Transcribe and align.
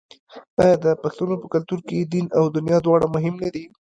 آیا 0.61 0.75
د 0.83 0.85
پښتنو 1.03 1.33
په 1.41 1.47
کلتور 1.53 1.79
کې 1.87 1.97
دین 2.11 2.25
او 2.37 2.43
دنیا 2.55 2.77
دواړه 2.83 3.07
مهم 3.15 3.35
نه 3.43 3.49
دي؟ 3.53 3.63